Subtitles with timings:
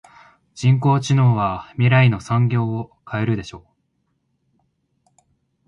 [0.55, 3.67] 人工知能は未来の産業を変えるでしょ
[5.05, 5.11] う。